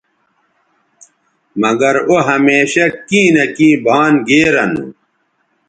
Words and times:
مگر 1.61 1.95
او 2.07 2.15
ھمیشہ 2.27 2.85
کیں 3.07 3.29
نہ 3.35 3.45
کیں 3.55 3.75
بھان 3.83 4.13
گیرہ 4.27 4.65
نو 4.71 4.83